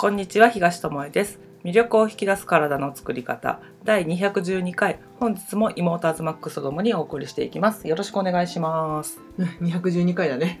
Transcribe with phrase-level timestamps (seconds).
[0.00, 1.38] こんにちは東智恵です。
[1.62, 3.60] 魅力を引き出す体の作り方。
[3.84, 4.98] 第212回。
[5.18, 7.86] 本日も妹アズマックスとともにお送りしていきます。
[7.86, 9.20] よろしくお願いします。
[9.60, 10.58] 212回だね。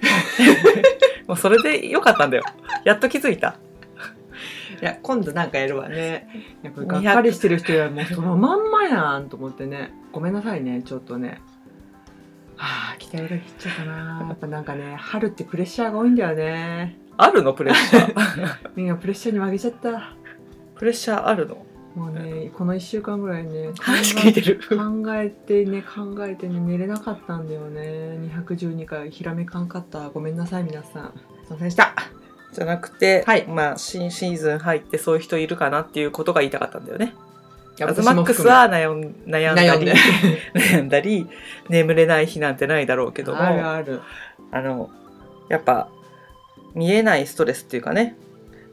[1.26, 2.42] もうそれでよかったんだよ。
[2.84, 3.56] やっと気づいた。
[4.82, 6.28] いや今度なんかやるわね。
[6.62, 9.94] やっぱがっかりしてる人はもうそのまんまやんと思ってね。
[10.12, 11.40] ごめんなさいねちょっとね。
[12.56, 14.26] はあ期待裏切っちゃったな。
[14.28, 17.52] やっぱなんかね春ってプレッシャーが多いんだよねあるの？
[17.52, 18.14] プレッシャー。
[18.96, 20.14] プレッシャーに負けちゃった。
[20.76, 21.64] プレッシャーあるの？
[21.94, 24.60] もうねこの1週間ぐらいね話聞いてる。
[24.68, 24.76] 考
[25.16, 28.16] えてね考えてね寝れなかったんだよね。
[28.46, 30.08] 212回ひらめかんかった。
[30.10, 31.12] ごめんなさい皆さん。
[31.44, 31.94] すいませんでした。
[32.52, 33.46] じゃなくて、はい。
[33.46, 37.14] まあ新シーズン入ってそういう人いるかなっていうことが言いたかったんだよね。
[37.82, 39.92] アズマックスは悩ん悩んだり。
[40.54, 41.26] 悩んだり
[41.68, 43.40] 眠れない日なんてないだろうけども。
[43.40, 43.82] あ
[44.62, 44.90] の
[45.48, 45.88] やっぱ
[46.74, 48.16] 見えないストレスっていうかね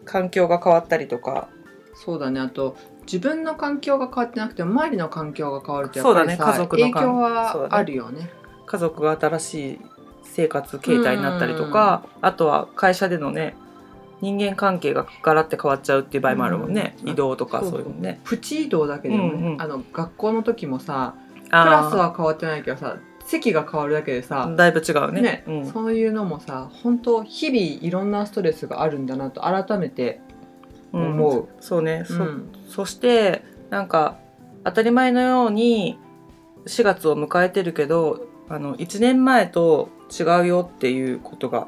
[0.05, 1.49] 環境が変わったりとか。
[1.93, 2.39] そうだね。
[2.39, 8.29] あと自分の環境が変わってなくても周りの環境が変わるとやっぱりさ、そうだね家族の影環そう響はあるよね。
[8.65, 9.79] 家族が新しい
[10.23, 13.55] 生活形態になったりとかあとは会社でのね
[14.21, 17.79] 人間関係がガラって変わっちゃうっていう場合もあるもんね、うん移動とかそう。
[17.79, 18.19] いうのね。
[18.23, 22.97] プチ移動だけでもね、うんうんあの学校の時もさクラスは変わってないけどさ
[23.27, 25.21] 席が変わるだけでさ、だいぶ違うね。
[25.21, 30.21] ねうん、そういうのもさ本当日々いろんなストレスがあるんだなと改めて
[30.93, 32.49] 思う、そうね、そうん。
[32.69, 34.17] そしてなんか
[34.63, 35.99] 当たり前のように
[36.65, 41.67] 4月を迎えてるけどあの1年前と違うよっていうことが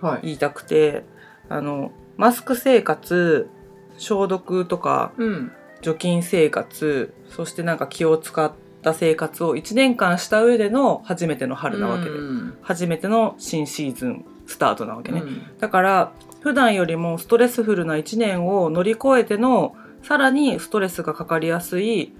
[0.00, 1.02] はい、言いたくて
[1.48, 3.50] あのマスク生活
[3.96, 5.52] 消毒とかうん。
[5.80, 12.58] 除菌生活そしてなんか気を使った生活を1年間した上での初めての春なわけで、うん。
[12.62, 15.42] 初めての新シーズンスタートなわけね、うん。
[15.58, 22.14] だから普段よりもストレスフルな1年を乗り越えてのさらにストレスがかかりやすい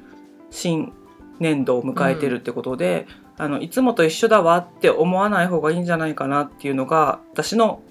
[0.50, 0.92] 新
[1.38, 7.82] 年度を迎えてるってことで、あのいつもと一緒だわって思わない方がいいんじゃないかなっていうのが私の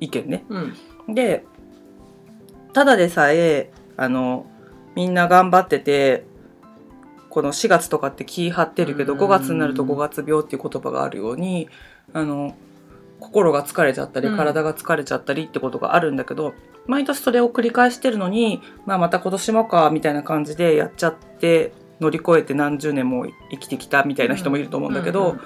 [0.00, 0.44] 意見ね。
[0.48, 0.58] う
[1.10, 1.14] ん。
[1.14, 1.44] で
[2.72, 4.46] ただでさえあの
[4.94, 6.24] みんな頑張ってて
[7.34, 9.18] この4月とかって気張ってるけどうん。
[9.18, 11.68] 5月になると5月病っていう言葉があるように
[12.12, 12.54] あの
[13.18, 14.36] 心が疲れちゃったりうん。
[14.36, 16.54] 体が疲れちゃったりってことがあるんだけど、
[16.86, 25.40] 毎年それを繰り返してるのに、まあ、また今年もかみたいな感じでやっちゃって乗り越えて何十年も生きてきたみたいな人もいると思うんだけど、うん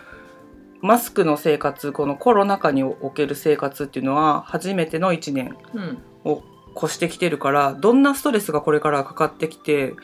[0.80, 5.98] マスクの生活このコロナ禍における生活っていうのは初めての1年うん。
[6.24, 6.44] を
[6.76, 9.94] 越してきてるからどんなストレスがこれからかかってきて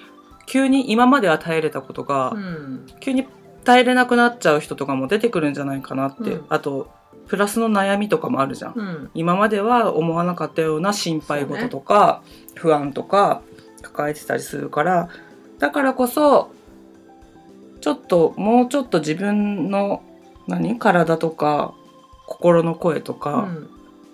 [0.46, 2.86] 急に今までは耐えれたことが、うん。
[3.00, 3.26] 急に
[3.64, 6.44] 耐えれなくなっちゃう人とかも出てくるんじゃないかなって、うん。
[6.48, 6.90] あと
[7.26, 8.72] プラスの悩みとかもあるじゃん。
[8.76, 9.10] うん。
[9.14, 12.22] 今までは思わなかったような心配事とか、
[12.54, 13.42] 不安とか
[13.82, 15.08] 抱えてたりするから
[15.58, 16.50] だからこそ
[17.80, 20.02] ちょっともうちょっと自分の
[20.46, 21.74] 何体とか
[22.26, 23.70] 心の声とうか、ん。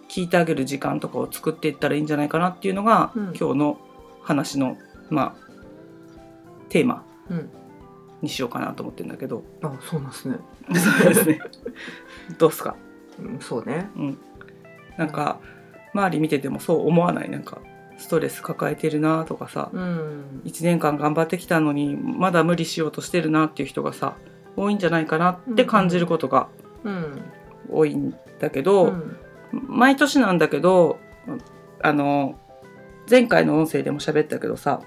[0.09, 3.23] 聞いてあげる時間とかを作っていったらいいんじゃないかなっていうのが、うん。
[3.39, 3.81] 今日の
[4.23, 4.77] 話の
[5.09, 5.50] まあ
[6.71, 7.51] テーマうん。
[8.23, 9.45] にしようかなと思ってるんだけど。
[9.63, 10.37] あそうなんですね、
[10.75, 11.41] そうですね。
[12.39, 12.77] どうっすか？
[13.19, 13.89] うん、そうね。
[13.97, 14.19] うん。
[14.97, 15.39] なんか
[15.95, 17.31] 周り見ててもそう思わない？
[17.31, 17.59] なんか
[17.99, 20.43] ストレス抱えてるなとかさ、うん。
[20.45, 24.15] 1年間頑張ってきたのにまだ無理しようとしてるなっていう人がさ
[24.57, 26.49] 多いんじゃないかなって感じることが
[26.85, 27.23] うん。
[27.71, 29.17] 多いんだけど、うん。
[29.67, 30.99] 毎年なんだけど
[31.83, 32.39] あの
[33.09, 34.81] 前回の音声でも喋ったけどさ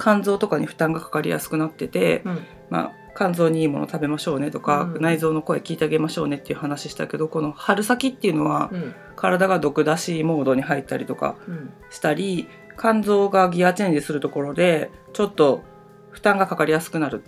[0.00, 2.46] 肝臓とかに負担がかかりやすくなってて、うん。
[2.70, 5.02] まあ、肝臓にいいもの食べましょうねとか、うん。
[5.02, 8.94] 内臓の声聞いてあげましょうねっていう話したけどこの春先っていうのはうん。
[9.16, 11.72] 体が毒出しモードに入ったりとかうん。
[11.90, 12.48] したり
[12.78, 15.62] 肝臓がギアチェンジするところでちょっと
[16.10, 17.24] 負担がかかりやすくなる。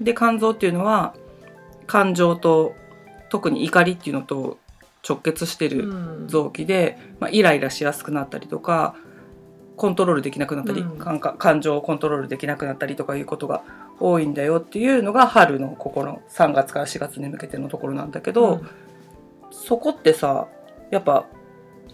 [0.00, 1.14] で肝臓っていうのは
[1.86, 2.74] 感情と
[3.28, 4.58] 特に怒りっていうのと
[5.06, 6.28] 直結してるうん。
[6.28, 8.94] 臓器で、まあ、イライラしやすくなったりとか
[9.78, 10.98] コントロールできなくなったり、うん。
[10.98, 13.62] 感感情をコントロールできなくなったりとかいうことが
[13.98, 18.68] 多いんだよっていうのが春のここの3月から4月に向けてのところなんだけど、うん。
[19.50, 20.48] そこってさ
[20.90, 21.24] やっぱ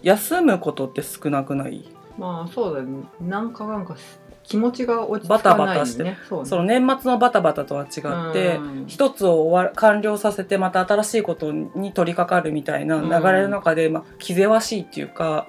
[0.03, 1.85] 休むことって少なくない？
[2.19, 3.05] まあそうだね。
[3.21, 3.97] なんかなんか
[4.43, 6.19] 気持ちが落ち着バタかないバタしてね。
[6.29, 8.85] その年末のバタバタとは違って、うん。
[8.87, 15.49] 一つを終わ完了させてまた新しいことに取り掛かるみたいな流れの中で、まあ、気ぜわしいっていうか、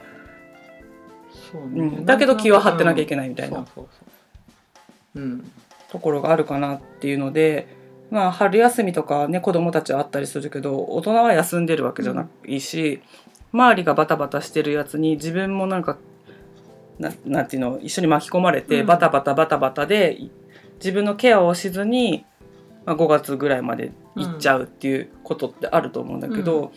[1.55, 3.65] そううねんだけど気は張ってなきゃいけないみたいな。
[5.89, 7.67] ところがあるかなっていうので、
[8.11, 13.01] まあ、春休みとかね子供たちはあったりするけど大人は休んでるわけじゃないし、
[13.53, 15.97] 周りがバタバタしてるやつに自分もなんか
[16.99, 18.85] ななんていうの一緒に巻き込まれて、うん。
[18.85, 20.17] バタバタバタバタで
[20.75, 22.25] 自分のケアをしずに、
[22.85, 26.71] まあ、5月ぐらいまで行っちゃうっていうことってあると思うんだけど、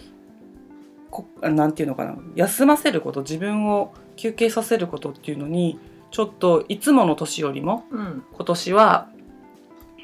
[1.10, 2.16] こなんていうのかな。
[2.34, 5.79] 休ませること自分を休憩させることっていうのに
[6.11, 8.25] ちょっといつもの年よりもうん。
[8.32, 9.09] 今年は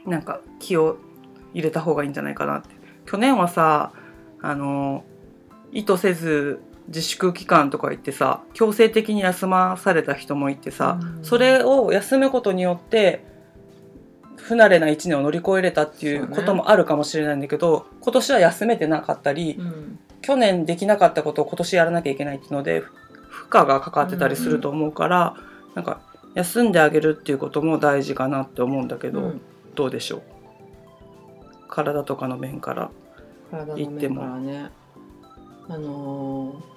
[0.06, 0.98] なんか気を
[1.52, 2.68] 入れた方がいいんじゃないかなって。
[3.06, 3.92] 去年はさ
[4.40, 5.04] あの
[5.72, 11.24] 意図せず自粛期間とか言ってさ強制的に休まされた人もいてさ、うん。
[11.24, 13.24] それを休むことによって
[14.36, 19.98] 不慣れな1年を乗り越えれたっていうこともあるかもしれないんだけど、今年は休めてなかったり、うん。
[20.20, 22.82] 去年できなかったことを今年やらなきゃいけないっていうので
[23.34, 25.34] 負荷がかかってたりすると思うから、
[25.74, 26.00] なんか
[26.34, 29.40] 休んであげるっていうことも大事かなって思うんだけど、うん。
[29.74, 30.22] どうでしょう？
[31.68, 32.90] 体とかの面から。
[33.50, 34.20] 体の面行っても。
[34.22, 34.70] からね
[35.68, 36.74] あのー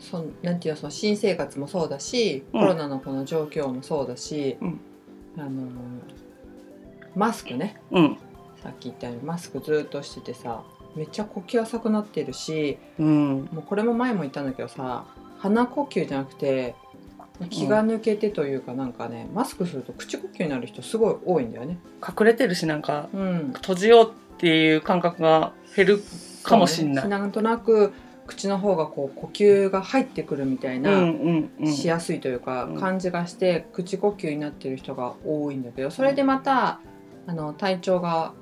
[0.00, 2.60] そんなんていうのその新生活もそうだし、うん。
[2.60, 4.80] コロナのこの状況もそうだし、うん。
[5.36, 5.64] あのー
[7.14, 7.80] マスクね。
[7.90, 8.16] うん。
[8.62, 10.62] さっき言ったようにマスクずっとしててさ
[10.96, 13.48] めっちゃ呼吸浅くなってるしうん。
[13.52, 15.04] もうこれも前も言ったんだけどさ
[15.38, 16.74] 鼻呼吸じゃなくて
[17.50, 21.78] 気が抜けてというかなんかね、マスクすると口呼吸になる人すごい多いんだよね。
[22.02, 26.02] 隠れてるしなんかうん、閉じようっていう感覚が減る
[26.42, 27.04] かもしんない。
[27.04, 27.92] ねなんとなく
[28.26, 31.12] 口の方がこう呼吸が入ってくるみたいな、
[31.64, 36.80] しやすいというか、うん感じがして口呼吸になってる人が多いんだけどそれでまた
[37.26, 38.32] あの体調が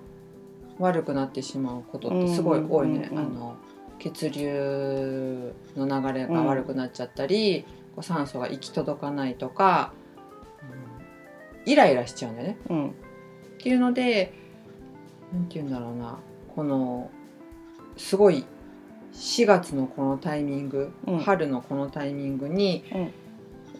[0.78, 3.08] 悪くなってしまうことってすごい多いね。
[3.12, 3.56] あの
[4.11, 7.64] 血流の流れが悪くなっちゃったり、
[7.94, 10.06] こう酸素が行き届かないとか、うん
[11.67, 12.56] イライラしちゃうんだよね。
[12.70, 12.88] うん。
[12.91, 12.93] っ
[13.58, 14.32] ていうので
[15.32, 16.19] なんて言うんだろうな。
[16.55, 17.11] この
[17.97, 18.44] すごい
[19.12, 21.19] 4月のこのタイミング、うん。
[21.19, 22.85] 春のこのタイミングに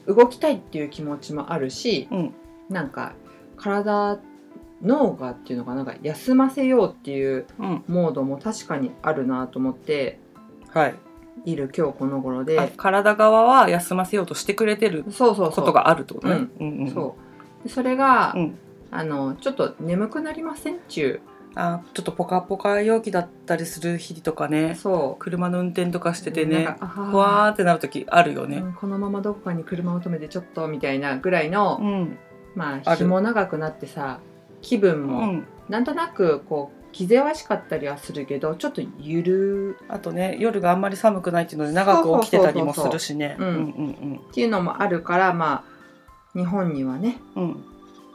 [0.07, 2.35] 動きたいっていう気持ちもあるし、うん。
[2.69, 3.15] なんか
[3.57, 4.19] 体
[4.83, 7.85] 脳がっていうのかななんか休ませようっていううん。
[7.89, 10.19] モードも確かにあるなと思って
[10.73, 10.95] はい。
[11.45, 15.53] いる今日この頃あで体側は休ませようとしてくれてるそうそうそう。
[15.53, 16.49] ことがあるってことね。
[16.61, 16.79] うん。
[16.81, 17.17] うんそ
[17.61, 17.69] う。
[17.69, 18.59] でそれが、うん。
[18.91, 20.77] あのちょっと眠くなりません？
[20.77, 21.21] っちゅ
[21.55, 24.75] あちょっとポカポカ陽気だったりする日とかうね。
[24.75, 25.23] そう。
[25.23, 26.65] 車の運転とかしててね。
[26.65, 28.59] なんかあふわーってなる時あるよね。
[28.59, 32.19] うんこのままどこかに車を止めてちょっとみたいなぐらいの、うん。
[32.55, 32.83] まある。
[32.85, 34.21] あ日も長くなってさ
[34.67, 35.47] 気分うもん。
[35.69, 43.37] なんとなくこう気ぜわしかったりはするけどちょっとゆるあとね夜があんまり寒くないっていうので長く起きてたりもするしね。
[43.39, 45.65] っていうのもあるからま
[46.35, 47.43] あ日本にはねうん。
[47.45, 47.65] うん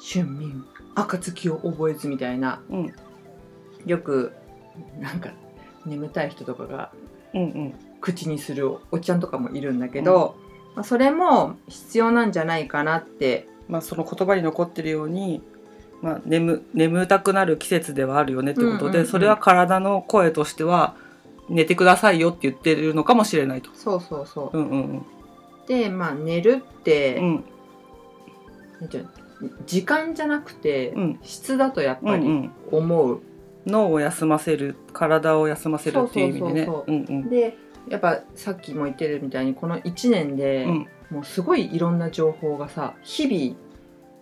[0.03, 0.65] 春眠
[0.95, 2.93] 暁を覚えずみたいなうん。
[3.85, 4.33] よく
[4.99, 5.29] なんか
[5.85, 6.91] 眠たい人とかが
[7.33, 7.73] うんうん。
[8.01, 10.35] 口にするおっちゃんとかもいるんだけど、
[10.75, 13.47] まあ、それも必要なんじゃないかなって。
[13.69, 15.41] まあその言葉に残ってるように
[16.01, 20.95] まあ眠眠たくなる季節ではあるよねってことで、うんうんうんそれは体の声としては
[21.49, 23.69] 寝てくださいよって言ってるのかもしれないと。
[23.73, 24.57] そうそうそう。
[24.57, 25.05] うんうん
[25.67, 27.43] でまあ寝るって、うん
[29.65, 33.21] 時間じゃなくて、うん質だとやっぱりうんうん思う。
[33.67, 36.65] 脳を休ませる体を休ませるっていう意味でね。
[36.65, 37.57] そうそうそううんうんで
[37.89, 43.57] やっぱさっきも言ってるみたいにこの1年で、うんもうすごいいろんな情報がさ日々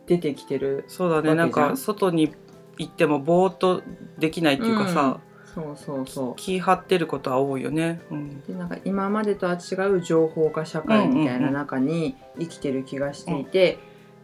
[0.10, 0.86] 出てきてる。
[0.88, 2.34] そうだねなんか外に
[2.80, 3.84] 行ってもぼーっと
[4.18, 5.20] できないっていうかさ、
[5.54, 8.01] そうそうそ気張ってることは多いよね。
[8.10, 8.51] うんう。
[8.51, 13.78] でなんか今までとは違う情報化社会みたいな中に生きてる気がしていて、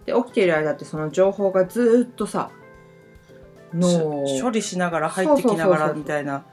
[0.07, 2.49] で起きている間ってその情報がずーっとさ
[3.71, 6.45] 処理しながら入ってきながらみたいな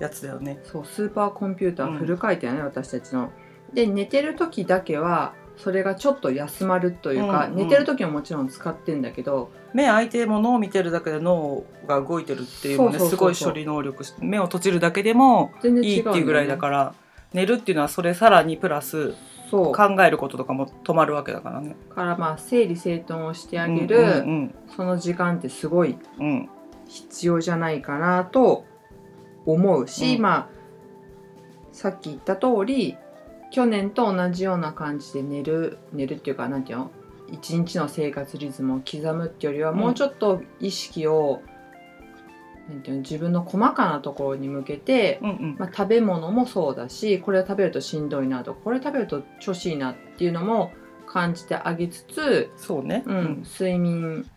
[0.00, 0.58] やつだよね。
[0.64, 3.30] そうスーパーコンピュータうんーフル回転やね、私たちの。
[3.72, 7.56] で寝てる時だけはそれがちょっと休まるというか、うんうん。
[7.56, 16.94] 寝てる時ももちろん使ってんだけど目開いても脳を見てるだけで脳が動いてるっていうのねすごい処理能力目を閉じるだけでもいいっていうぐらいだから
[17.32, 19.14] 寝るっていうのはそれさらにプラス
[19.50, 19.72] そう。
[19.72, 21.76] 考えることとかも止まるわけだからね。
[21.94, 26.48] からまあ整理整頓をしてあげうる、んその時間ってすごいうんうん。
[26.86, 28.64] 必要じゃないかなと
[29.46, 30.22] 思うし、うん。
[30.22, 30.48] まあ
[31.72, 32.96] さっき言った通り
[33.54, 36.90] 去年と同じような感じで寝る寝るっていうかなんていうの？
[37.30, 41.40] 一日の生活リズムを刻むっていうよりはうんもうちょっと意識を、
[42.68, 43.02] なんていうの？
[43.02, 45.56] 自分の細かなところに向けて、うんうん。
[45.56, 50.72] まあ、食べ物もそうだしこれを食べるとしんどいなとかこれ食べると調子いいなっていうのも
[51.06, 53.04] 感じてあげつつ、そうね。
[53.06, 53.44] うん。
[53.44, 54.28] 睡眠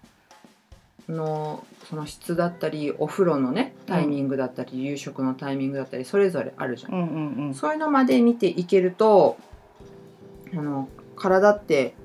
[1.09, 6.93] のその質だったりお風呂のねタイミングだったり、夕食のタイミングだったりそれぞれあるじゃん。
[6.93, 7.53] うんうんうん。
[7.53, 9.37] そういうのまで見ていけると
[10.53, 11.95] あの体って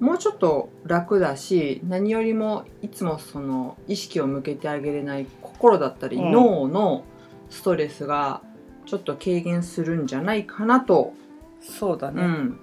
[0.00, 6.32] もうちょっと楽だし何よりもいつもその意識を向けてあげれない心だったり、うん。
[6.32, 7.04] 脳の
[7.50, 8.42] ストレスが
[8.86, 11.12] ちょっと軽減するんじゃないかなと、
[11.60, 12.60] そうだね、うん、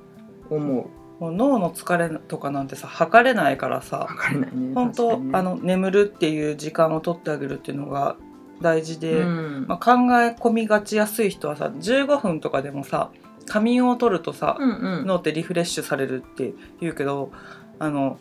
[0.50, 0.86] 思う
[1.19, 8.17] もう脳の疲れとかなんてさ測れないからさ分かれないね本当、あの眠るっていう時間を取ってあげるっていうのが
[8.62, 9.65] 大事で、うん。
[9.67, 13.12] まあ、考え込みがちやすい人はさ15分とかでもさ
[13.47, 15.05] 仮眠を取るとさ、うんうん。
[15.05, 17.31] 脳ってリフレッシュされるって言うけど
[17.79, 18.19] あの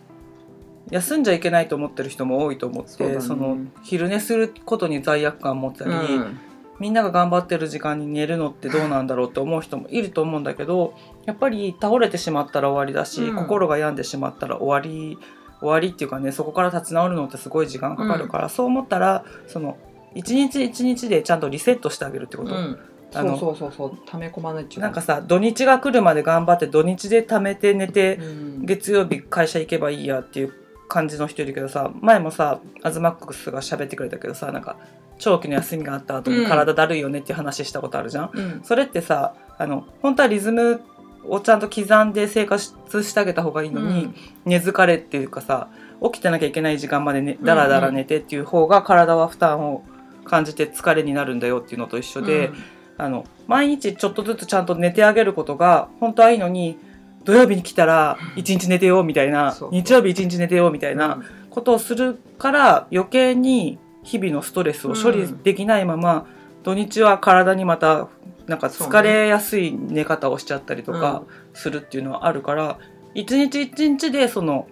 [0.90, 3.20] 休んじゃいけないと思ってる人も多いと思ってそね。
[3.20, 6.38] その昼寝することに罪悪感を持ったり、うん
[6.78, 13.36] みんなが頑張ってる時間に寝るのってどうなんだろうって思う人もいると思うんだけどやっぱり倒れてしまったら終わりだし、うん。
[13.36, 15.18] 心が病んでしまったら終わり
[15.60, 19.78] 終わりっていうかねそこから立ち直るのってすごい時間かかるから、そう思ったらその
[20.14, 22.54] 一日一日でちゃんとリセットしてあげるってこと。
[22.54, 22.78] うん。
[23.14, 28.22] あのそうそうそうそう溜め込まないっていうなんかさ土日が来るまで頑張って土日で貯めて寝て、う
[28.62, 28.66] ん。
[28.66, 30.52] 月曜日会社行けばいいやっていう
[30.88, 34.76] 感じの人いるけどさ前もさアズマックスが喋ってくれたけどさなんか
[35.18, 38.30] 長期の休みがあった後に体だるいよねっていう話したことあるじゃん。
[38.32, 38.60] うん。
[38.62, 40.80] それってさあの本当はリズム
[41.24, 44.12] をちゃんと刻んで生活してあげた方がいいのに、
[44.44, 45.68] 寝疲れっていうかさ
[46.02, 49.84] 起きてなきゃいけない時間まで、ね、だらだら寝てっていう方が体は負担を
[50.24, 52.50] 感じて疲れになるんだよっていうのと一緒で、
[52.98, 56.78] あの毎日ちょっとずつちゃんと寝てあげることが本当はいいのに
[57.24, 60.98] 土曜日に来たら一日寝てようみたいな日曜日一日寝てようみたいうん。
[60.98, 66.26] なことをするから余計に日々のストレスを処理できないまま、
[66.62, 68.08] 土日は体にまた
[68.46, 72.78] なんか疲れやすい寝方をしちゃったりとかするっていうのはあるから、
[73.14, 74.68] 一日一日でその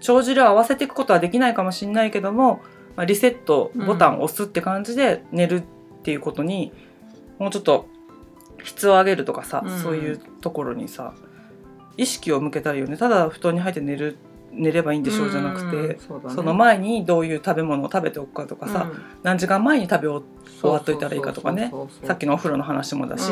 [0.00, 2.60] 帳尻を合わせていくことはできないかもしれないけども、
[2.96, 5.62] まあ、リセットボタンを押すって感じで寝るっ
[6.02, 6.72] ていうことに
[7.38, 7.88] もうちょっと
[8.62, 9.78] 質を上げるとかさ、うん。
[9.78, 11.14] そういうところにさ
[11.96, 12.98] 意識を向けたらいいよね。
[12.98, 14.18] ただ布団に入って寝る
[14.56, 16.34] 寝ればいいんでしょうじゃなくて、うんそね。
[16.34, 18.90] その前にどういう食べ物を食べておくかとかさ、
[19.22, 20.24] 何時間前に食べ終
[20.60, 21.72] 終わっといたらいいかとかね。
[22.04, 23.30] さっきのお風呂の話もだし、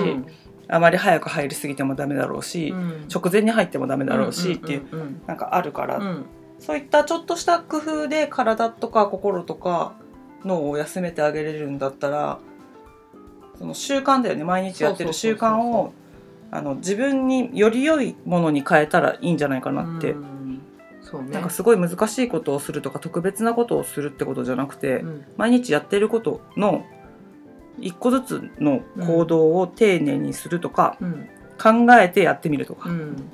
[0.69, 2.75] あまり早く入りすぎてもダメだろうし、
[3.13, 5.23] 直前に入ってもダメだろうしっていう、うんうん。
[5.27, 6.25] なんかあるから、うん。
[6.59, 9.95] そういったちょっとした工夫で体とか心とか
[10.45, 12.39] 脳を休めてあげれるんだったら
[13.59, 14.45] その習慣だよね。
[14.45, 15.93] 毎日やってる習慣を
[16.51, 20.34] あの自分により良いものに変えたらいいんじゃないかなって、うん
[21.15, 21.31] そうね。
[21.31, 25.25] なんかすごい難しいことをするとか特別なことをするってことじゃなくて、うん。
[25.37, 26.85] 毎日やってることの
[27.79, 31.29] 一個ずつの行動を丁寧にするとか、うん。
[31.57, 32.91] 考えてやってみるとか。
[32.91, 33.31] うん。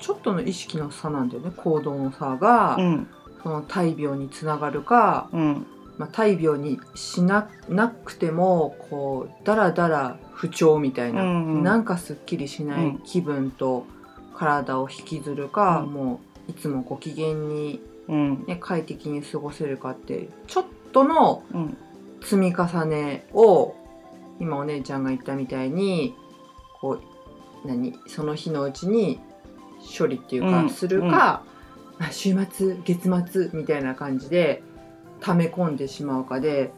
[0.00, 3.08] ちょっとの意識の差なんだよね行動の差が、うん。
[3.42, 5.66] その大病につながるか、うん。
[5.98, 11.62] まあ、大病にしななくてもこうだらだら不調みたいな、うんうん。
[11.64, 13.86] なんかすっきりしなうんい気分と
[14.34, 15.92] 体を引きずるか、うん。
[15.92, 18.44] もういつもご機嫌に、うん。
[18.46, 21.76] ね、快適に過ごせるかってちょっとのうん。
[22.22, 23.76] 積み重ねを
[24.40, 26.14] 今お姉ちゃんが言ったみたいに
[26.80, 26.98] こ
[27.64, 29.20] う何その日のうちに
[29.96, 30.70] 処理っていうか、うん。
[30.70, 31.44] するか、
[31.98, 34.62] まあ週末月末みたいな感じで
[35.20, 36.72] 溜め込んでしまうかで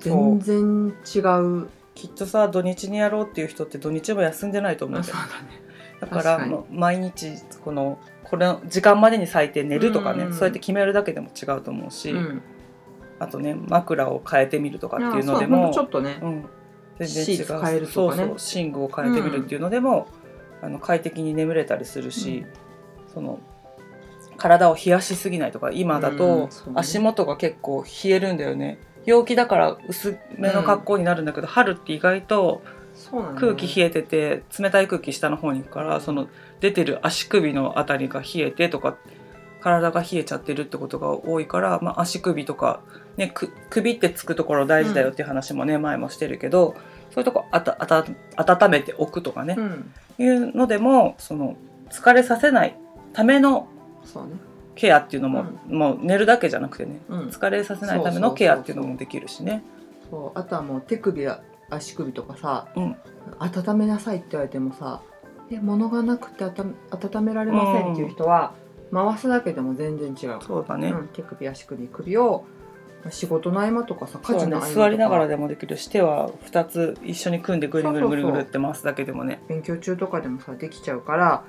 [0.00, 1.68] 全然違う。
[1.94, 5.14] きっとさ土日にやろうっていう人って土日も休んでないと思うんだよ。
[5.14, 5.20] ね。
[6.00, 7.98] だから毎日この
[8.32, 10.32] これ時間までに最低寝るとかね、うん。
[10.32, 12.42] そうやって決めるだけでも違うと思うし、うん。
[13.18, 16.44] あとね枕を変えてみるとかっていうのでもとちょっとね、うん、
[16.98, 18.24] 全然違う変えるとかね。
[18.24, 20.06] そうそう寝具を変えてみるっていうのでも、
[20.62, 22.46] あの快適に眠れたりするし、
[23.12, 23.38] その
[24.38, 28.78] 体を冷やしすぎないとか今だうと足元が結構冷えるんだよね。
[29.04, 32.62] 陽気だから薄めの格好になるんだけど、春って意外と
[33.10, 36.28] 空気冷えてて冷たい空気下の方に行くからその
[36.60, 38.96] 出てる足首のあたりが冷えてとか
[39.62, 42.80] 体が冷えちゃってるってことが多いから、まあ、足首とか、
[43.16, 46.74] ね、く首ってつくところ大事だよっていう話もね、前もしてるけど
[47.10, 48.04] そういうとこあたあた
[48.36, 49.92] 温めておくとかね、うん。
[50.18, 51.56] いうのでもその
[51.90, 52.76] 疲れさせない
[53.12, 53.68] ための
[54.74, 57.20] ケアっていうのも、もう寝るだけじゃなくてねうん。
[57.28, 59.62] 疲れさせないためのケアっていうのもできるしね。
[60.10, 60.38] そう。
[60.38, 61.40] あとはもう手首や
[61.74, 62.96] 足首とかさ、うん
[63.38, 65.00] 温めなさいって言われてもさ
[65.50, 68.54] え物がなくて温められませんっていう人は、
[68.92, 72.44] 回すだけでも全然違う、そうだね、うん、手首足首首を
[73.02, 74.80] まあ仕事の合間とかさ家事の合間とか。
[74.80, 79.42] 座りながらでもできるし手は2つ一緒に組んでぐるぐるぐるぐるって回すだけでもね。
[79.48, 81.44] 勉強中とかでもさできちゃうから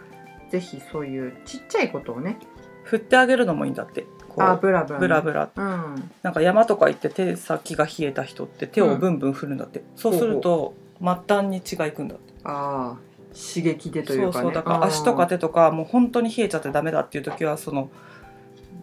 [0.50, 2.38] ぜひそういうちっちゃいことをね
[2.84, 5.50] 振ってあげるのもいいんだってこうあブラブラ、ね、ブラブラ。
[5.56, 6.12] うん。
[6.24, 12.34] なんか山とか行って手先が冷えた人って手をブンブン振るんだって、そうすると末端に血がいくんだって。
[12.44, 12.96] あ
[13.34, 14.32] 刺激でといかね。
[14.32, 14.54] そううそう。
[14.54, 17.90] だから足とか手とかもう本当に冷えちゃってダメだっていう時はその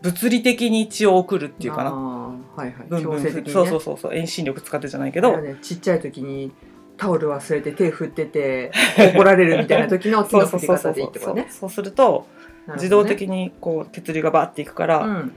[0.02, 1.90] 物理的に血を送るっていうかな。
[1.90, 2.72] なはいはい。
[2.88, 4.14] ブンブンね、そうそうそうそう。
[4.14, 5.36] 遠心力使ってじゃないけど。
[5.40, 6.52] ね、ちっちゃい時に
[6.96, 8.72] タオル忘れて手振ってて
[9.14, 10.78] 怒られるみたいな時の手 そうの振りそうそう。
[10.78, 11.46] そう方でいいってことね。
[11.50, 12.26] そうすると
[12.74, 15.32] 自動的にこう血流がバーっていくから、っうん。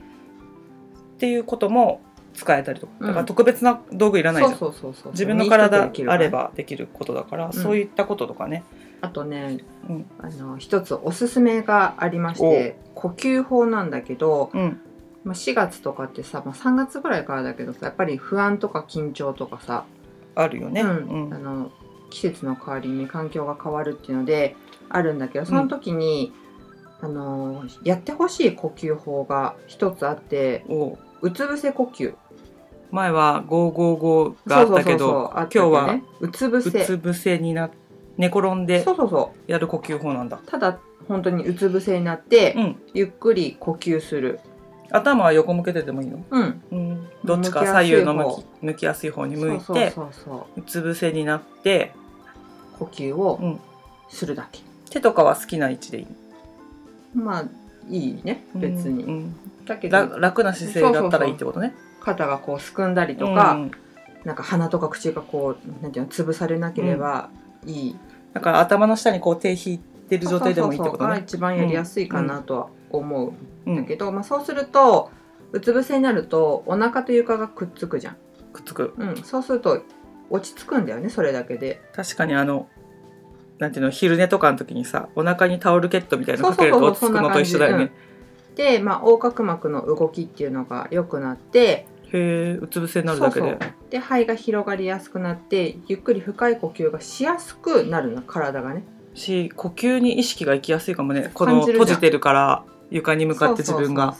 [1.18, 2.00] ていうことも
[2.34, 2.92] 使えたりとか。
[3.00, 3.06] うん。
[3.08, 4.72] だから特別な道具いらないじゃん、
[5.12, 7.52] 自分の体あればできることだから、ん。
[7.52, 8.64] そういったこととかね、
[9.04, 10.06] あとねうん。
[10.18, 14.80] あの一つおすすめがありまして呼吸法なんだけど、うん、
[15.24, 19.84] まあ、4月とかってさ、まあ、3月ぐらいからだけどさやっぱり不安とか緊張とかさ、
[20.34, 21.30] あるよね、ううん。
[21.30, 21.70] んあの
[22.10, 24.56] 季節の変わりに環境が変わるっていうので
[24.88, 26.32] あるんだけどその時に、
[27.00, 30.98] あのやってほしい呼吸法が一つあってお。
[31.20, 32.14] うつ伏せ呼吸。
[32.90, 37.70] 前は555があったけど今日はねうつ伏うせつ伏せにな
[38.16, 39.50] 寝転んでそうそうそう。
[39.50, 44.38] やる呼吸法なんだ、ただ本当にうつ伏せになって、うん、ゆっくり呼吸する、
[44.90, 50.04] 頭は横向けててもいいの、うん、うん、どっちか左右の向方き向きやすい方に向いてそ
[50.56, 51.92] うつ伏せになって
[52.78, 53.60] 呼吸をうん。
[54.10, 54.60] するだけ、
[54.90, 56.06] 手とかは好きな位置でいい？
[57.14, 57.44] まあ
[57.88, 58.44] いいね。
[58.54, 59.10] 別に、うん。
[59.10, 61.74] うんだけどら楽な姿勢だったらいいってことね。
[62.00, 63.70] 肩がこうすくんだりとか、うん。
[64.24, 67.30] なんか鼻とか口がこうなんていうの潰されなければ
[67.66, 67.96] いい、
[68.32, 71.20] だから頭の下にこう手引いてる状態でもいいってことね。
[71.20, 73.32] 一番やりやすいかなとは思う
[73.66, 75.10] うんだけど、まあ、そうすると
[75.52, 78.16] うつ伏せになるとお腹と床がくっつくじゃん、
[78.52, 78.94] くっつく。
[78.98, 79.82] うん、そうすると
[80.30, 81.80] 落ち着くんだよねそれだけで。
[81.94, 82.68] 確かにあの
[83.58, 87.92] なんていうの昼寝とかの時にさお腹にタオルケットみたいなのかけると落ち着くのと一緒だよね。
[88.56, 93.58] で、まあ、横隔膜の動きっていうのが良くなってへえうつ伏せになるだけで。
[93.90, 98.84] で肺が広がりやすくなってゆっくり深い呼吸がしやすくなるの体がね。
[99.14, 101.30] し呼吸に意識がいきやすいかもね。
[101.34, 104.16] この閉じてるから床に向かって自分が。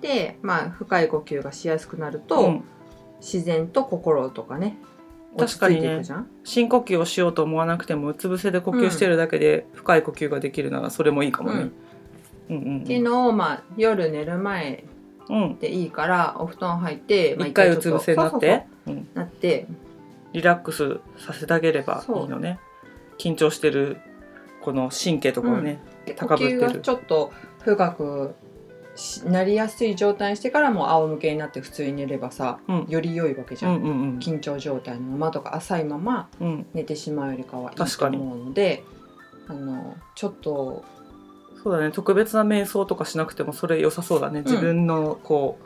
[0.00, 2.64] でまあ深い呼吸がしやすくなると、うん。
[3.20, 4.76] 自然と心とかね
[5.38, 6.02] 確かにね。
[6.44, 11.70] 深呼吸をしようと思わなくてもうつ伏せで呼吸してるだけで深い呼吸ができるならそれもいいかもね。
[12.48, 12.56] うん。
[12.56, 14.84] うんっていうのを、まあ、夜寝る前
[15.28, 15.58] うん。
[15.58, 18.66] でいいからお布団入って、まあ一回うつ伏せになって、
[19.14, 19.66] なって。
[20.32, 22.58] リラックスさせてあげればいいのね。
[23.18, 23.96] 緊張してる
[24.60, 25.80] この神経とかをね。
[26.16, 26.80] 高ぶってる。
[26.80, 27.32] ちょっと
[27.64, 28.45] 深くし
[29.26, 36.66] なりやすい状態にしてからもう仰向けになって普通に寝ればさうんより良いわけじうゃん、んうんうん緊張状態のままとか浅いままうん。
[36.74, 38.82] 寝てしまうよりかはいい確かにと思うので
[39.48, 40.84] あのちょっと
[41.62, 41.90] そうだね。
[41.90, 44.42] 特別な瞑想とかしなくてもそれ良さそうだね。
[44.42, 45.58] 自分のこ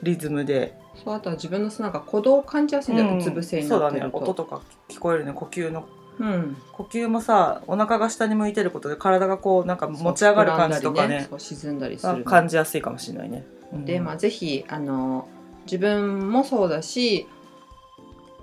[0.00, 0.78] うリズムで。
[1.04, 4.24] そうあとは自分のなんか鼓動を感じやすいんだよ、うつ伏せにそうだねなってる。
[4.24, 5.34] と音とか聞こえるね。
[5.34, 5.86] 呼吸の
[6.18, 11.26] うん、呼吸もさお腹が下に向いてることで体がこうなんか持ち上がる感じとかね。
[11.28, 13.46] そう沈んだりするが感じやすいかもしれないね。
[13.72, 15.28] うんで、まあ、ぜひあの
[15.64, 17.26] 自分もそうだし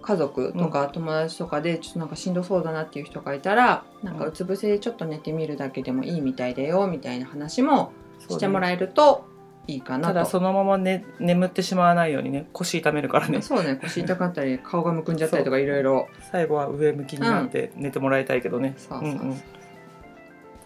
[0.02, 9.26] 家族とか友達とかでちょっとなんかしんどそうだなっていう人がいたら、なんかうつ伏せでちょっと寝てみるだけでもいいみたいだよみたいな話もしてもらえると
[9.68, 10.14] いいかなと。
[10.14, 13.42] ただそのまま、ね、眠ってしまわないようにね腰痛めるからね。
[13.42, 16.08] そうね腰痛かったり 顔がむくんじゃったりとかいろいろ。
[16.32, 18.76] 最後は上向きになって寝てもらいたいけどね、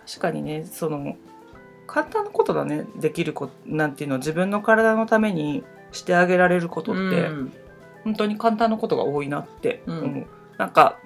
[0.05, 1.15] 確かにねその
[1.85, 7.53] 簡単なことだねできるこなんていうの自分の体のためにしてあげられることって、うん。
[8.03, 10.97] 本当に簡単なことが多いなって思う、うんなんか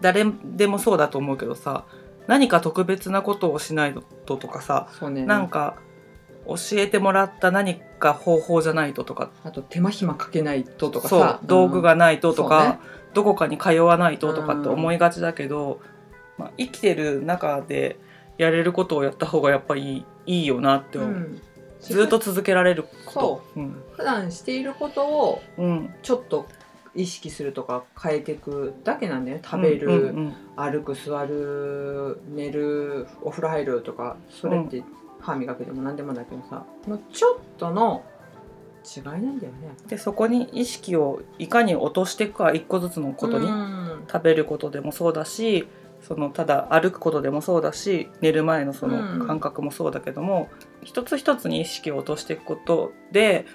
[0.00, 1.84] 誰でもそうだと思うけどさ
[2.26, 3.94] 何か特別なことをしない
[4.26, 5.24] ととかさ、ね。
[5.24, 5.76] なんか
[6.46, 9.30] 教えてもらった何か方法じゃないととか。
[9.44, 12.80] あと手間暇かけないととかそうさ道具がないととか、
[13.14, 15.80] どこかに通わないととかって思いがちだけど、
[16.38, 17.96] まあ、生きてる中で
[18.38, 21.42] やれることをやった方がやっぱりいいよなって思う、うん。
[21.80, 23.44] ずっと続けられること。
[23.56, 23.60] う。
[23.60, 23.82] ん。
[23.92, 25.94] 普段していることをうん。
[26.02, 26.46] ちょっと
[26.94, 29.42] 意識するとか変えていくだけなんだよね。
[29.44, 30.34] 食べる、うんうん。
[30.56, 34.82] 歩く座る寝るお風呂入るとかそれって
[35.22, 38.04] 歯磨くでも何でもだけどさのちょっとの
[38.84, 39.70] 違いなんだよね。
[39.86, 44.04] でそこに意識をいかに落としていくか一個ずつのことに、うん。
[44.10, 45.68] 食べることでもそうだし
[46.00, 50.48] そのただ歩くことでもそうだし寝る前のその感覚もそうだけども、
[50.82, 53.46] 一つ一つに意識を落としていくことで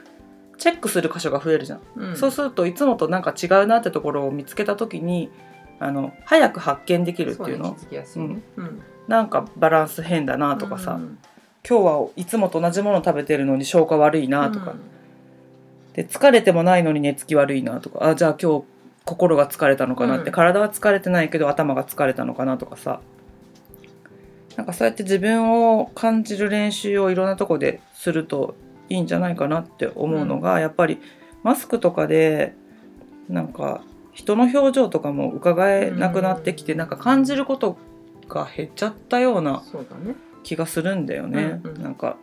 [0.58, 1.82] チェックする箇所が増えるじゃん。
[1.98, 2.18] うん。
[2.18, 5.30] そうするといつもとなんか違うなってところを見つけた時に
[5.80, 7.66] あの早く発見できるっていうの。
[7.66, 8.42] そね気づきやすいね。
[8.56, 8.82] うん。
[9.10, 11.20] なんかバランス変だなとかさ、うん
[11.70, 14.80] 今日はいつもと同じもの食べてるのに消化悪いなとか、うん。
[15.94, 18.08] で疲れてもないのに寝つき悪いなとか。
[18.08, 18.66] あじゃあ今日
[19.04, 20.32] 心が疲れたのかなって、うん。
[20.32, 23.02] 体は疲れてないけど頭が疲れたのかなとかさ。
[24.56, 28.56] なんかそうやって自分を感じる練習をいろんなとこですると
[28.90, 31.00] いいんじゃないかなって思うのが、やっぱり
[31.44, 32.56] マスクとかで
[33.30, 36.80] なんか人の表情とかも伺えなくなってきて、うん。
[36.80, 37.78] なんか感じること
[38.30, 39.64] が減っちゃったような
[40.48, 41.60] 気がするんだよね。
[41.64, 41.84] うんうん。
[41.84, 42.16] なんか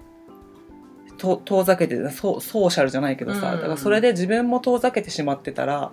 [1.18, 5.92] と遠ざけてソソーシャルじゃないけどさ、だからそれで自分も遠ざけてしまってたら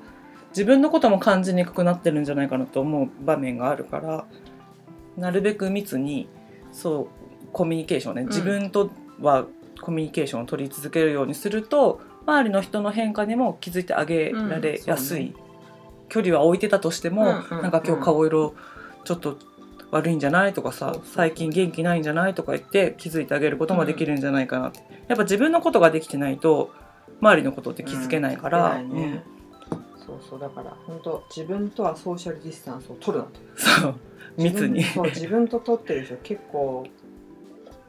[0.51, 4.25] 自分のことも感じにくくなってるんじゃないかなと思う場面があるから
[5.17, 6.27] なるべく密に
[6.71, 7.09] そ
[7.43, 8.27] うコミュニケーションね、ん。
[8.27, 8.89] 自分と
[9.19, 9.45] は
[9.81, 15.51] コミュニケーションを取り続けるようにすると周りの人の変化にも気づいてあげられやすい、うん
[16.11, 17.61] 距離は置いてたとしても、うんうんうん。
[17.61, 18.53] なんか今日顔色
[19.05, 19.37] ちょっと
[19.91, 26.71] 悪いんじゃないとかさそうそう最近元気ないんじゃないとか言って気づいてあげることもできるんじゃないかなって、やっぱ自分のことができてないと
[27.21, 28.89] 周りのことって気づけないから、うん。
[28.89, 29.23] 気づけないね
[30.05, 30.39] そうそう。
[30.39, 33.39] だから本当自分とはソーシャルディスタンスを取るなと。
[33.39, 33.95] うんそう。
[34.37, 34.79] 密に。
[34.79, 36.83] 自分そう自分と取ってる人結構。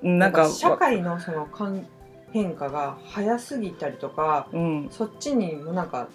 [0.02, 1.86] なんか社会のその感
[2.32, 4.88] 変化が早すぎたりとかうん。
[4.90, 6.08] そっちにもなんか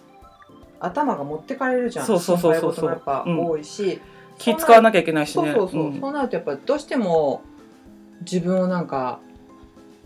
[0.80, 2.06] 頭が持ってかれるじゃん。
[2.06, 4.02] そうそうそうそう心配事もやっぱ多いし、
[4.38, 5.54] 気使わなきゃいけないしね。
[5.54, 6.00] そうそうそう、ん。
[6.00, 7.42] そうなるとやっぱどうしても
[8.22, 9.20] 自分をなんか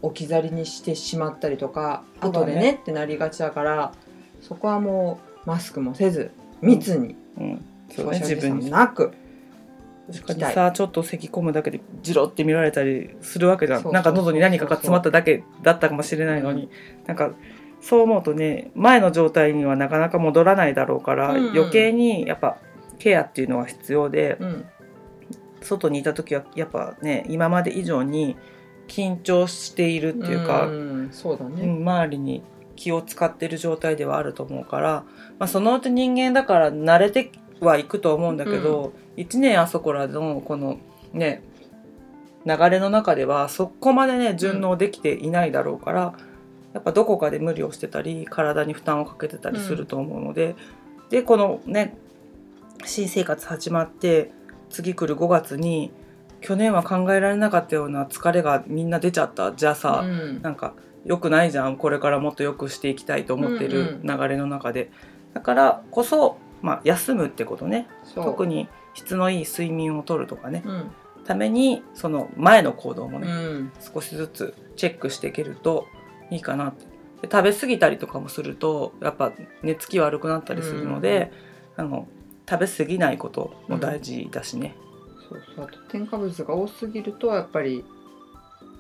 [0.02, 3.94] 置き去りにしてしまったりとか、ね後でねってなりがちだから
[4.42, 7.66] そこはもうマスクもせず密に、うん。
[7.90, 9.12] そソうね自分なく
[10.12, 13.92] 確かにさちょっと咳込むだけでジロって見られたりするわけじゃん。
[13.92, 16.70] なんか喉に何かが詰まっただけだったかもしれないのに、
[17.06, 17.32] なんか
[17.82, 21.58] そう思うとね前の状態にはなかなか戻らないだろうから、うんうん。
[21.58, 22.58] 余計にやっぱ
[23.02, 24.66] ケアっていうのは必要で、うん。
[25.62, 28.36] 外にいた時はやっぱね今まで以上に
[28.88, 31.10] 緊張しているっていうか、ん。
[31.12, 32.44] そうだね、うん周りに
[32.76, 35.04] 気を使ってる状態ではあると思うから、
[35.38, 40.80] まあ、そのうち人間だから慣れてはいくと思うんだけど、1年あそこらのこの
[41.14, 41.44] ね
[42.46, 46.14] 流れの中ではそこまでね順応できていないだろうから、
[46.74, 50.56] やっぱどこかで無理をしてたり体に負担をかけてたりすると思うので、
[51.12, 51.96] でこのね
[52.88, 54.32] 新生活始まって
[54.70, 55.92] 次来る5月に
[56.42, 59.54] 去年は考えられなかったような疲れがみんな出ちゃった。
[59.54, 60.42] じゃあさ、うん。
[60.42, 60.74] なんか
[61.06, 61.78] 良くないじゃん。
[61.78, 64.92] これからもっと良くしていきたいと思ってるうん流れの中で、
[65.34, 67.88] だからこそ、まあ、休むってことね。
[68.16, 70.64] 特に質のいい睡眠をとるとかね。
[70.66, 70.92] うん。
[71.24, 73.72] ためにその前の行動もうね、ん。
[73.80, 75.88] 少しずつチェックしていけると
[76.32, 76.86] いいかなって。
[77.22, 81.32] で食べ過ぎたりとかもするとやっぱ寝つき悪くなったりするので、
[81.78, 82.08] あの
[82.52, 84.76] 食べ過ぎないことも大事だしね、
[85.30, 85.66] そうそう。
[85.66, 87.86] あと添加物が多すぎるとやっぱり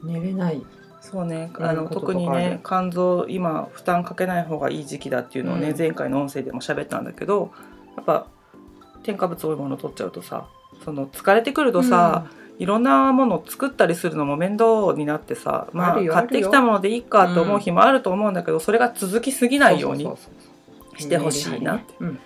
[0.03, 0.61] 寝れない。
[0.99, 5.77] そうね、うんあの特にね肝臓今負担かけない方がいい時期だっていうのをね、うん。
[5.77, 7.51] 前回の音声でも喋ったんだけど
[7.95, 8.27] やっぱ
[9.03, 10.47] 添加物多いもの取っちゃうとさ
[10.83, 12.27] その疲れてくるとさ、
[12.59, 20.07] いろんなものを作ったりするのも面倒になってさ、まあ、買ってきたものでいいかと思う日もあると思うんだけど、それが続きすぎないように
[20.97, 21.95] してほしいなって。
[22.01, 22.19] うん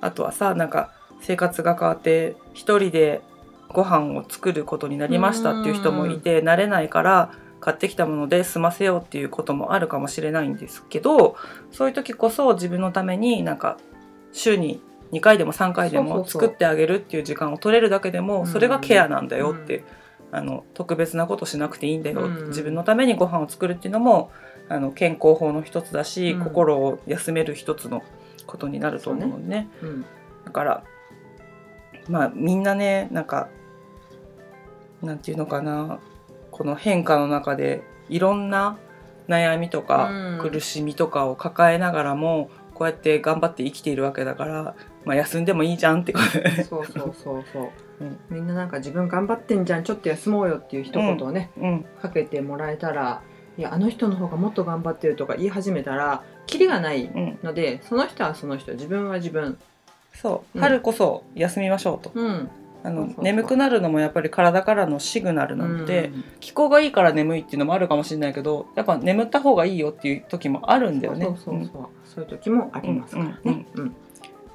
[0.00, 3.20] あとはさなんか生活が変わって一人で
[3.68, 11.36] ご飯を作ることになりましたっていう人もいて慣れないから買ってきたもので済ませようっていうこともあるかもしれないんですけど
[11.70, 13.76] そういう時こそ自分のためになんか
[14.32, 14.80] 週に
[15.12, 18.46] 2回でも3回でも作ってあげるっていう時間を取れるだけでもうん。
[18.46, 19.84] それがケアなんだよって、
[20.32, 22.48] あの特別なことしなくていいんだよ、うん。
[22.48, 24.30] 自分のためにご飯を作るっていうのも
[24.68, 26.44] あの健康法の一つだし、うん。
[26.44, 28.02] 心を休める一つの
[28.50, 29.68] ことになると思うのでね。
[29.80, 30.04] うん。
[30.44, 30.84] だから
[32.08, 33.48] まあみんなねなんか
[35.02, 36.00] なんていうのかな。
[36.50, 38.76] この変化の中でいろんな
[39.28, 40.50] 悩みとかうん。
[40.50, 48.18] 苦しみとかを抱えながらもこうやって頑張って生きているわけだから、まあ、休んでもいいじゃんってことでそうそうそうそう、うん。
[48.30, 51.84] みんななんか自分頑張ってんじゃんちょっと休もうよっていう一言をね、うん。
[52.02, 53.22] かけてもらえたら
[53.56, 57.38] いやあの人の方がもっと頑張ってるとか言い始めたらキリがないうん。
[57.42, 59.58] のでその人はその人自分は自分。
[60.14, 60.58] そう。
[60.58, 60.62] うん。
[60.62, 62.50] 春こそ休みましょうと、うん。
[62.82, 66.10] あのそうそう眠くなるのもやっぱり体からのシグナルなので、
[66.40, 71.26] 気候がいいから眠いっていうのもあるかもしれないけどやっぱ眠った方がいいよっていう時もあるんだよね。
[71.26, 73.52] そうそうそうそう、そういう時もありますから。
[73.52, 73.94] ねうん。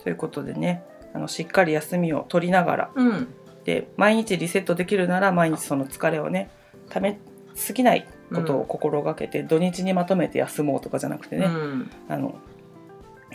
[0.04, 3.28] ということでねあのしっかり休みを取りながらうん。
[3.64, 6.50] で毎日リセットできるなら毎日その疲れをね
[6.90, 7.20] ため
[7.56, 11.92] すぎないことを心がけて、土日にまとめて休もうとかじゃなくてね、うん。
[12.08, 12.36] あの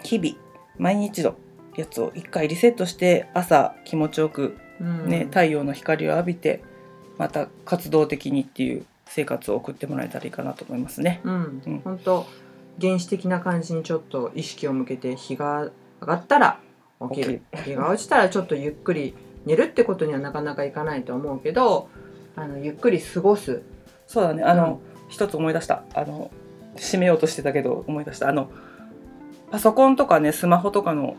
[0.02, 0.36] 日々
[0.78, 1.36] 毎日の
[1.76, 5.08] やつを一回リセットして朝気持ちよく、うん。
[5.08, 6.62] ね太陽の光を浴びて
[7.18, 11.20] また活動的にっていう生活を送ってもらえたらいいかなと思いますね。
[11.24, 11.62] うん。
[11.66, 11.80] うん。
[11.84, 12.26] 本当
[12.80, 16.60] 原始的な感じにちょっと意識を向けて日が上がったら
[17.10, 17.42] 起きる。
[17.64, 19.14] 日が落ちたらちょっとゆっくり
[19.46, 21.88] 寝るってことにはなかなかいかないと思うけど
[22.36, 23.62] あのゆっくり過ごす
[24.10, 24.42] そうだね。
[24.42, 25.84] あの、一つ思い出した。
[25.94, 26.32] あの
[26.76, 28.28] 閉めようとしてたけど思い出した。
[28.28, 28.50] あの
[29.52, 31.16] パソコンとかねスマホとかの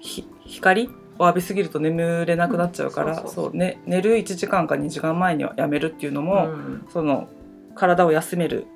[0.00, 0.90] ひ光？
[1.20, 3.22] を浴びすぎると眠れなくなっちゃうから、
[3.54, 6.86] 寝る1時間か2時間前にはやめるっていうのも、うん。
[6.92, 7.28] その
[7.76, 8.66] 体を休める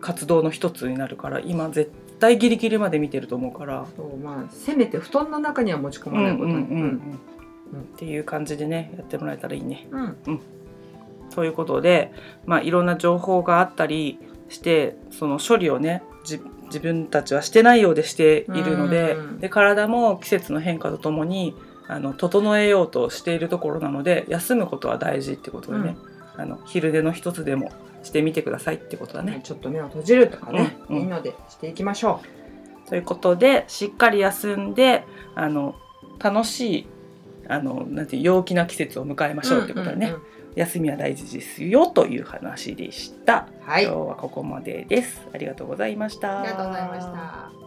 [0.00, 3.86] 活動の一つになるから今絶対ギリギリまで見てると思うから。
[3.96, 7.20] そうまあせめて布団の中には持ち込まないことに、うんうんうんうん
[7.80, 9.88] っていう感じでねやってもらえたらいいね。
[9.90, 10.40] うん
[11.36, 12.12] ということで、
[12.46, 14.18] まあ、いろんな情報があったり
[14.48, 19.38] してその処理をねじ自分たちはしてないようでしているので,、うん。
[19.38, 21.54] で体も季節の変化とともに
[21.86, 25.96] あの整えようとしているところなので休むことは大事ってことでね、
[26.36, 27.70] あの昼寝の一つでも
[28.02, 29.40] してみてくださいってことだね。
[29.44, 31.02] ちょっと目を閉じるとかね、うんうん。
[31.02, 32.20] いいのでしていきましょ
[32.88, 35.76] ということでしっかり休んであの
[36.18, 36.86] 楽しい
[37.48, 39.44] あのなんて陽気な季節を迎えまう。
[39.44, 40.20] しょうってことでね、んんん
[40.56, 43.46] 休みは大事ですよという話でした。
[43.60, 43.84] はい。
[43.84, 45.20] 今日はここまでです。
[45.32, 46.40] ありがとうございました。
[46.40, 47.65] ありがとうございました。